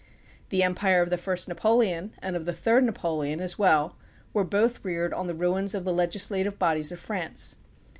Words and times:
The 0.49 0.63
empire 0.63 1.03
of 1.03 1.11
the 1.11 1.17
first 1.19 1.47
Napoleon 1.47 2.13
and 2.23 2.35
of 2.35 2.45
the 2.45 2.53
third 2.55 2.83
Napoleon 2.85 3.39
as 3.39 3.59
well 3.59 3.97
were 4.33 4.43
both 4.43 4.83
reared 4.83 5.13
on 5.13 5.27
the 5.27 5.35
ruins 5.35 5.75
of 5.75 5.83
the 5.85 5.93
legislative 5.93 6.57
bodies 6.57 6.91
of 6.91 6.99
France. 6.99 7.55